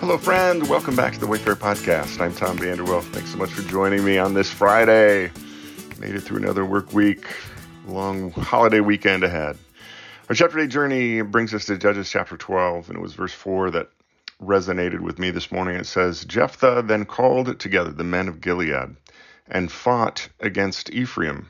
Hello, 0.00 0.16
friend. 0.16 0.68
Welcome 0.68 0.94
back 0.94 1.14
to 1.14 1.18
the 1.18 1.26
Wayfarer 1.26 1.56
Podcast. 1.56 2.20
I'm 2.20 2.32
Tom 2.32 2.56
Vanderwell. 2.56 3.02
Thanks 3.02 3.32
so 3.32 3.36
much 3.36 3.50
for 3.50 3.62
joining 3.68 4.04
me 4.04 4.16
on 4.16 4.32
this 4.32 4.48
Friday. 4.48 5.28
Made 5.98 6.14
it 6.14 6.20
through 6.20 6.36
another 6.36 6.64
work 6.64 6.92
week, 6.92 7.26
long 7.84 8.30
holiday 8.30 8.78
weekend 8.78 9.24
ahead. 9.24 9.58
Our 10.28 10.36
chapter 10.36 10.56
day 10.56 10.68
journey 10.68 11.22
brings 11.22 11.52
us 11.52 11.64
to 11.64 11.76
Judges 11.76 12.08
chapter 12.08 12.36
12, 12.36 12.88
and 12.88 12.96
it 12.96 13.02
was 13.02 13.14
verse 13.14 13.32
4 13.32 13.72
that 13.72 13.90
resonated 14.40 15.00
with 15.00 15.18
me 15.18 15.32
this 15.32 15.50
morning. 15.50 15.74
It 15.74 15.86
says, 15.86 16.24
Jephthah 16.24 16.84
then 16.86 17.04
called 17.04 17.58
together 17.58 17.90
the 17.90 18.04
men 18.04 18.28
of 18.28 18.40
Gilead 18.40 18.94
and 19.48 19.70
fought 19.70 20.28
against 20.38 20.90
Ephraim. 20.90 21.48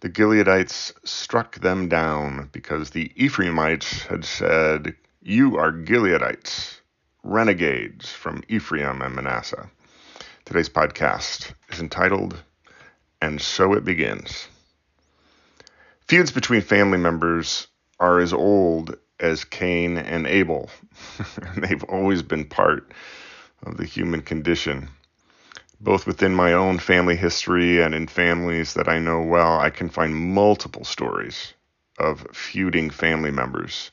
The 0.00 0.10
Gileadites 0.10 0.92
struck 1.04 1.60
them 1.60 1.88
down 1.88 2.48
because 2.50 2.90
the 2.90 3.12
Ephraimites 3.14 4.02
had 4.02 4.24
said, 4.24 4.96
You 5.22 5.56
are 5.56 5.70
Gileadites 5.70 6.79
renegades 7.22 8.10
from 8.10 8.42
Ephraim 8.48 9.02
and 9.02 9.14
Manasseh. 9.14 9.70
Today's 10.44 10.68
podcast 10.68 11.52
is 11.68 11.80
entitled, 11.80 12.42
And 13.20 13.40
So 13.40 13.74
It 13.74 13.84
Begins. 13.84 14.48
Feuds 16.08 16.30
between 16.32 16.62
family 16.62 16.98
members 16.98 17.68
are 17.98 18.20
as 18.20 18.32
old 18.32 18.96
as 19.20 19.44
Cain 19.44 19.98
and 19.98 20.26
Abel. 20.26 20.70
They've 21.56 21.84
always 21.84 22.22
been 22.22 22.46
part 22.46 22.90
of 23.62 23.76
the 23.76 23.84
human 23.84 24.22
condition. 24.22 24.88
Both 25.80 26.06
within 26.06 26.34
my 26.34 26.54
own 26.54 26.78
family 26.78 27.16
history 27.16 27.82
and 27.82 27.94
in 27.94 28.06
families 28.06 28.74
that 28.74 28.88
I 28.88 28.98
know 28.98 29.20
well, 29.20 29.58
I 29.58 29.70
can 29.70 29.88
find 29.88 30.14
multiple 30.14 30.84
stories 30.84 31.52
of 31.98 32.26
feuding 32.32 32.90
family 32.90 33.30
members 33.30 33.90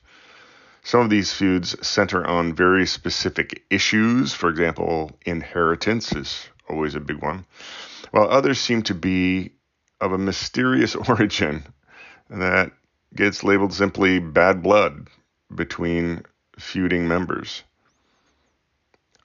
some 0.87 1.01
of 1.01 1.09
these 1.09 1.33
feuds 1.33 1.75
center 1.85 2.25
on 2.25 2.53
very 2.53 2.87
specific 2.87 3.61
issues. 3.69 4.31
For 4.31 4.47
example, 4.47 5.11
inheritance 5.25 6.13
is 6.15 6.47
always 6.69 6.95
a 6.95 7.01
big 7.01 7.21
one, 7.21 7.45
while 8.11 8.29
others 8.29 8.57
seem 8.57 8.83
to 8.83 8.95
be 8.95 9.51
of 9.99 10.13
a 10.13 10.17
mysterious 10.17 10.95
origin 11.09 11.65
that 12.29 12.71
gets 13.13 13.43
labeled 13.43 13.73
simply 13.73 14.19
bad 14.19 14.63
blood 14.63 15.09
between 15.53 16.23
feuding 16.57 17.05
members. 17.05 17.63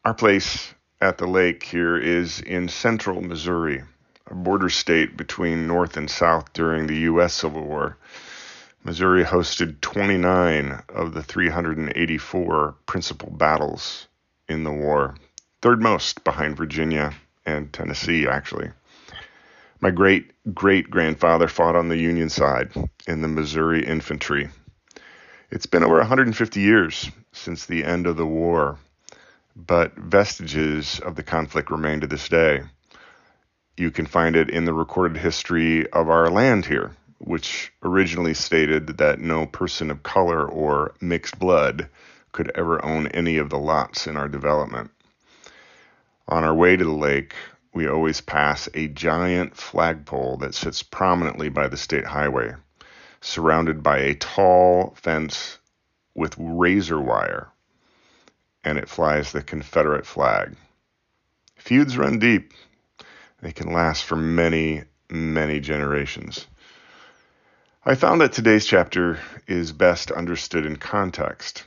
Our 0.04 0.14
place 0.14 0.74
at 1.00 1.18
the 1.18 1.28
lake 1.28 1.62
here 1.62 1.96
is 1.96 2.40
in 2.40 2.66
central 2.66 3.22
Missouri, 3.22 3.84
a 4.26 4.34
border 4.34 4.68
state 4.68 5.16
between 5.16 5.68
North 5.68 5.96
and 5.96 6.10
South 6.10 6.52
during 6.54 6.88
the 6.88 7.02
U.S. 7.12 7.34
Civil 7.34 7.62
War. 7.62 7.98
Missouri 8.84 9.22
hosted 9.22 9.80
29 9.80 10.82
of 10.88 11.14
the 11.14 11.22
384 11.22 12.74
principal 12.84 13.30
battles 13.30 14.08
in 14.48 14.64
the 14.64 14.72
war, 14.72 15.14
third 15.60 15.80
most 15.80 16.24
behind 16.24 16.56
Virginia 16.56 17.14
and 17.46 17.72
Tennessee, 17.72 18.26
actually. 18.26 18.72
My 19.80 19.92
great 19.92 20.32
great 20.52 20.90
grandfather 20.90 21.46
fought 21.46 21.76
on 21.76 21.88
the 21.88 21.96
Union 21.96 22.28
side 22.28 22.72
in 23.06 23.22
the 23.22 23.28
Missouri 23.28 23.86
Infantry. 23.86 24.48
It's 25.52 25.66
been 25.66 25.84
over 25.84 25.98
150 25.98 26.60
years 26.60 27.08
since 27.32 27.66
the 27.66 27.84
end 27.84 28.08
of 28.08 28.16
the 28.16 28.26
war, 28.26 28.78
but 29.54 29.94
vestiges 29.94 30.98
of 30.98 31.14
the 31.14 31.22
conflict 31.22 31.70
remain 31.70 32.00
to 32.00 32.08
this 32.08 32.28
day. 32.28 32.62
You 33.76 33.92
can 33.92 34.06
find 34.06 34.34
it 34.34 34.50
in 34.50 34.64
the 34.64 34.74
recorded 34.74 35.18
history 35.18 35.88
of 35.92 36.08
our 36.08 36.28
land 36.28 36.66
here 36.66 36.96
which 37.24 37.72
originally 37.82 38.34
stated 38.34 38.98
that 38.98 39.20
no 39.20 39.46
person 39.46 39.90
of 39.90 40.02
color 40.02 40.46
or 40.46 40.94
mixed 41.00 41.38
blood 41.38 41.88
could 42.32 42.50
ever 42.54 42.84
own 42.84 43.06
any 43.08 43.36
of 43.36 43.50
the 43.50 43.58
lots 43.58 44.06
in 44.06 44.16
our 44.16 44.28
development. 44.28 44.90
On 46.28 46.44
our 46.44 46.54
way 46.54 46.76
to 46.76 46.84
the 46.84 46.90
lake, 46.90 47.34
we 47.74 47.86
always 47.86 48.20
pass 48.20 48.68
a 48.74 48.88
giant 48.88 49.56
flagpole 49.56 50.36
that 50.38 50.54
sits 50.54 50.82
prominently 50.82 51.48
by 51.48 51.68
the 51.68 51.76
state 51.76 52.06
highway, 52.06 52.54
surrounded 53.20 53.82
by 53.82 53.98
a 53.98 54.14
tall 54.14 54.94
fence 54.96 55.58
with 56.14 56.34
razor 56.38 57.00
wire, 57.00 57.48
and 58.64 58.78
it 58.78 58.88
flies 58.88 59.32
the 59.32 59.42
Confederate 59.42 60.06
flag. 60.06 60.56
Feuds 61.56 61.96
run 61.96 62.18
deep. 62.18 62.52
They 63.40 63.52
can 63.52 63.72
last 63.72 64.04
for 64.04 64.16
many, 64.16 64.84
many 65.08 65.60
generations. 65.60 66.46
I 67.84 67.96
found 67.96 68.20
that 68.20 68.32
today's 68.32 68.64
chapter 68.64 69.18
is 69.48 69.72
best 69.72 70.12
understood 70.12 70.66
in 70.66 70.76
context. 70.76 71.64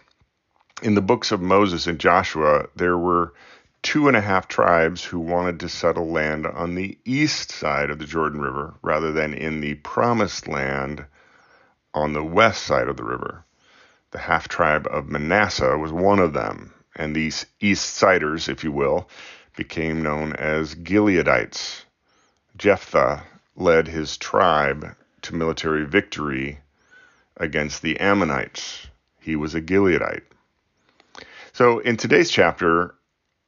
In 0.81 0.95
the 0.95 1.01
books 1.01 1.33
of 1.33 1.41
Moses 1.41 1.87
and 1.87 1.99
Joshua, 1.99 2.67
there 2.73 2.97
were 2.97 3.33
two 3.81 4.07
and 4.07 4.15
a 4.15 4.21
half 4.21 4.47
tribes 4.47 5.03
who 5.03 5.19
wanted 5.19 5.59
to 5.59 5.67
settle 5.67 6.09
land 6.09 6.47
on 6.47 6.75
the 6.75 6.97
east 7.03 7.51
side 7.51 7.89
of 7.89 7.99
the 7.99 8.05
Jordan 8.05 8.39
River 8.39 8.75
rather 8.81 9.11
than 9.11 9.33
in 9.33 9.59
the 9.59 9.73
promised 9.73 10.47
land 10.47 11.05
on 11.93 12.13
the 12.13 12.23
west 12.23 12.63
side 12.63 12.87
of 12.87 12.95
the 12.95 13.03
river. 13.03 13.43
The 14.11 14.19
half 14.19 14.47
tribe 14.47 14.87
of 14.89 15.09
Manasseh 15.09 15.77
was 15.77 15.91
one 15.91 16.19
of 16.19 16.31
them, 16.31 16.73
and 16.95 17.13
these 17.13 17.45
east 17.59 17.93
siders, 17.93 18.47
if 18.47 18.63
you 18.63 18.71
will, 18.71 19.09
became 19.57 20.01
known 20.01 20.31
as 20.31 20.75
Gileadites. 20.75 21.83
Jephthah 22.55 23.23
led 23.57 23.89
his 23.89 24.15
tribe 24.15 24.95
to 25.25 25.35
military 25.35 25.85
victory 25.85 26.59
against 27.37 27.81
the 27.81 27.99
Ammonites. 27.99 28.87
He 29.19 29.35
was 29.35 29.55
a 29.55 29.61
Gileadite. 29.61 30.23
So 31.53 31.79
in 31.79 31.97
today's 31.97 32.29
chapter, 32.29 32.95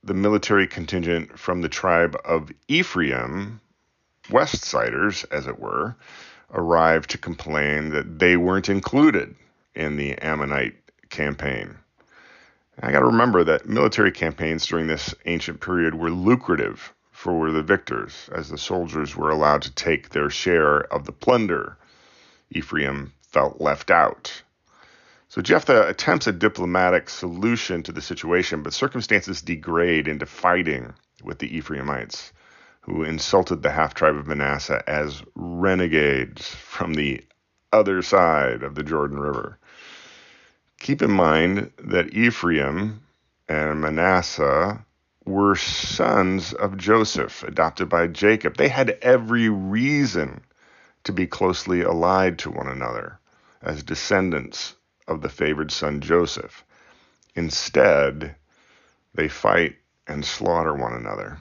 the 0.03 0.13
military 0.13 0.67
contingent 0.67 1.37
from 1.37 1.61
the 1.61 1.69
tribe 1.69 2.15
of 2.25 2.51
Ephraim, 2.67 3.61
West 4.31 4.63
Siders, 4.63 5.23
as 5.25 5.47
it 5.47 5.59
were, 5.59 5.95
arrived 6.51 7.11
to 7.11 7.17
complain 7.17 7.89
that 7.89 8.19
they 8.19 8.37
weren't 8.37 8.69
included 8.69 9.35
in 9.75 9.97
the 9.97 10.17
Ammonite 10.17 10.75
campaign. 11.09 11.75
I 12.81 12.91
got 12.91 12.99
to 12.99 13.05
remember 13.05 13.43
that 13.43 13.67
military 13.67 14.11
campaigns 14.11 14.65
during 14.65 14.87
this 14.87 15.13
ancient 15.25 15.61
period 15.61 15.95
were 15.95 16.11
lucrative 16.11 16.93
for 17.17 17.51
the 17.51 17.63
victors, 17.63 18.29
as 18.31 18.47
the 18.47 18.59
soldiers 18.59 19.15
were 19.15 19.31
allowed 19.31 19.63
to 19.63 19.73
take 19.73 20.09
their 20.09 20.29
share 20.29 20.81
of 20.93 21.03
the 21.05 21.11
plunder. 21.11 21.75
Ephraim 22.51 23.11
felt 23.23 23.59
left 23.59 23.89
out. 23.89 24.43
So 25.27 25.41
Jephthah 25.41 25.87
attempts 25.87 26.27
a 26.27 26.31
diplomatic 26.31 27.09
solution 27.09 27.81
to 27.81 27.91
the 27.91 28.03
situation, 28.03 28.61
but 28.61 28.71
circumstances 28.71 29.41
degrade 29.41 30.07
into 30.07 30.27
fighting 30.27 30.93
with 31.23 31.39
the 31.39 31.57
Ephraimites, 31.57 32.33
who 32.81 33.01
insulted 33.01 33.63
the 33.63 33.71
half 33.71 33.95
tribe 33.95 34.15
of 34.15 34.27
Manasseh 34.27 34.83
as 34.85 35.23
renegades 35.33 36.47
from 36.47 36.93
the 36.93 37.23
other 37.73 38.03
side 38.03 38.61
of 38.61 38.75
the 38.75 38.83
Jordan 38.83 39.19
River. 39.19 39.57
Keep 40.79 41.01
in 41.01 41.11
mind 41.11 41.71
that 41.79 42.13
Ephraim 42.13 43.01
and 43.49 43.81
Manasseh 43.81 44.85
were 45.27 45.55
sons 45.55 46.53
of 46.53 46.77
Joseph, 46.77 47.43
adopted 47.43 47.89
by 47.89 48.07
Jacob. 48.07 48.55
They 48.55 48.69
had 48.69 48.97
every 49.01 49.49
reason 49.49 50.41
to 51.03 51.11
be 51.11 51.27
closely 51.27 51.81
allied 51.81 52.39
to 52.39 52.51
one 52.51 52.67
another 52.67 53.19
as 53.61 53.83
descendants 53.83 54.75
of 55.07 55.21
the 55.21 55.29
favored 55.29 55.71
son 55.71 56.01
Joseph. 56.01 56.63
Instead, 57.35 58.35
they 59.13 59.27
fight 59.27 59.75
and 60.07 60.23
slaughter 60.23 60.73
one 60.73 60.93
another. 60.93 61.37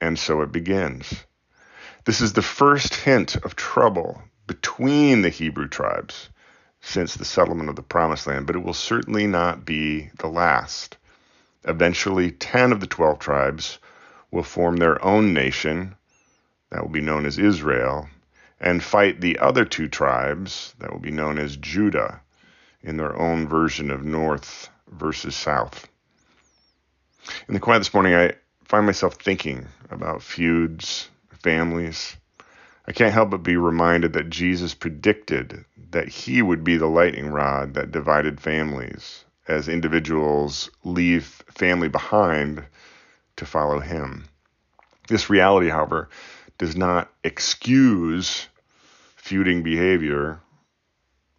And 0.00 0.18
so 0.18 0.42
it 0.42 0.52
begins. 0.52 1.24
This 2.04 2.20
is 2.20 2.34
the 2.34 2.42
first 2.42 2.94
hint 2.94 3.36
of 3.36 3.56
trouble 3.56 4.22
between 4.46 5.22
the 5.22 5.30
Hebrew 5.30 5.68
tribes 5.68 6.28
since 6.80 7.14
the 7.14 7.24
settlement 7.24 7.68
of 7.68 7.76
the 7.76 7.82
Promised 7.82 8.26
Land, 8.26 8.46
but 8.46 8.54
it 8.54 8.62
will 8.62 8.74
certainly 8.74 9.26
not 9.26 9.64
be 9.64 10.10
the 10.18 10.28
last. 10.28 10.96
Eventually, 11.66 12.30
10 12.30 12.70
of 12.70 12.78
the 12.78 12.86
12 12.86 13.18
tribes 13.18 13.78
will 14.30 14.44
form 14.44 14.76
their 14.76 15.04
own 15.04 15.34
nation 15.34 15.96
that 16.70 16.80
will 16.80 16.90
be 16.90 17.00
known 17.00 17.26
as 17.26 17.38
Israel 17.38 18.08
and 18.60 18.82
fight 18.82 19.20
the 19.20 19.38
other 19.40 19.64
two 19.64 19.88
tribes 19.88 20.74
that 20.78 20.92
will 20.92 21.00
be 21.00 21.10
known 21.10 21.38
as 21.38 21.56
Judah 21.56 22.20
in 22.82 22.96
their 22.96 23.16
own 23.16 23.48
version 23.48 23.90
of 23.90 24.04
North 24.04 24.70
versus 24.88 25.34
South. 25.34 25.88
In 27.48 27.54
the 27.54 27.60
quiet 27.60 27.80
this 27.80 27.92
morning, 27.92 28.14
I 28.14 28.34
find 28.64 28.86
myself 28.86 29.14
thinking 29.14 29.66
about 29.90 30.22
feuds, 30.22 31.08
families. 31.42 32.16
I 32.86 32.92
can't 32.92 33.12
help 33.12 33.30
but 33.30 33.42
be 33.42 33.56
reminded 33.56 34.12
that 34.12 34.30
Jesus 34.30 34.74
predicted 34.74 35.64
that 35.90 36.08
he 36.08 36.42
would 36.42 36.62
be 36.62 36.76
the 36.76 36.86
lightning 36.86 37.28
rod 37.28 37.74
that 37.74 37.90
divided 37.90 38.40
families 38.40 39.24
as 39.48 39.68
individuals 39.68 40.70
leave 40.84 41.24
family 41.50 41.88
behind 41.88 42.64
to 43.36 43.46
follow 43.46 43.80
him. 43.80 44.28
This 45.08 45.30
reality, 45.30 45.68
however, 45.68 46.08
does 46.58 46.76
not 46.76 47.12
excuse 47.22 48.48
feuding 49.16 49.62
behavior 49.62 50.40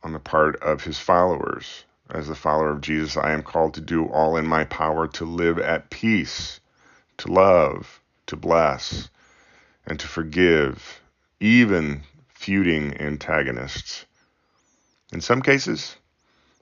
on 0.04 0.14
the 0.14 0.20
part 0.20 0.56
of 0.62 0.84
his 0.84 1.00
followers. 1.00 1.84
as 2.10 2.28
the 2.28 2.36
follower 2.36 2.70
of 2.70 2.80
Jesus, 2.80 3.18
I 3.18 3.32
am 3.32 3.44
called 3.44 3.74
to 3.74 3.82
do 3.82 4.06
all 4.06 4.38
in 4.38 4.48
my 4.48 4.64
power 4.64 5.08
to 5.10 5.26
live 5.26 5.60
at 5.60 5.90
peace, 5.90 6.62
to 7.18 7.32
love, 7.32 8.00
to 8.28 8.38
bless, 8.38 9.10
and 9.86 10.00
to 10.00 10.08
forgive, 10.08 11.02
even 11.42 12.04
feuding 12.30 13.00
antagonists. 13.02 14.06
In 15.12 15.20
some 15.20 15.42
cases, 15.42 15.98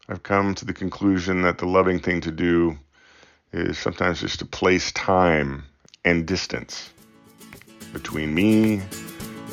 I've 0.07 0.22
come 0.22 0.54
to 0.56 0.66
the 0.66 0.74
conclusion 0.74 1.42
that 1.42 1.57
the 1.57 1.66
loving 1.66 2.00
thing 2.00 2.22
to 2.22 2.31
do 2.31 2.78
is 3.52 3.78
sometimes 3.78 4.22
just 4.22 4.40
to 4.40 4.46
place 4.46 4.92
time 4.92 5.63
and 6.04 6.28
distance 6.28 6.92
between 7.92 8.34
me 8.36 8.81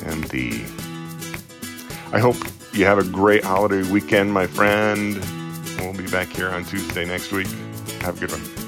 and 0.05 0.23
thee. 0.25 0.63
I 2.11 2.19
hope 2.19 2.35
you 2.73 2.85
have 2.85 2.99
a 2.99 3.03
great 3.03 3.43
holiday 3.43 3.81
weekend, 3.89 4.31
my 4.31 4.45
friend. 4.45 5.15
We'll 5.79 5.93
be 5.93 6.07
back 6.07 6.27
here 6.27 6.49
on 6.49 6.65
Tuesday 6.65 7.05
next 7.05 7.31
week. 7.31 7.47
Have 8.01 8.17
a 8.17 8.27
good 8.27 8.31
one. 8.31 8.62